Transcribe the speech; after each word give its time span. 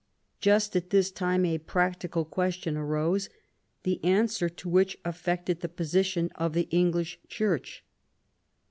Just 0.39 0.75
at 0.75 0.89
this 0.89 1.11
time 1.11 1.45
a 1.45 1.59
practical 1.59 2.25
question 2.25 2.75
arose, 2.75 3.29
the 3.83 4.03
answer 4.03 4.49
to 4.49 4.67
which 4.67 4.97
affected 5.05 5.59
the 5.59 5.69
position 5.69 6.31
of 6.33 6.53
the 6.53 6.67
English 6.71 7.19
Church. 7.27 7.83